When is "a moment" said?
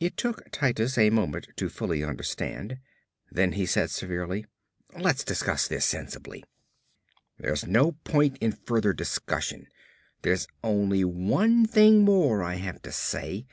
0.98-1.46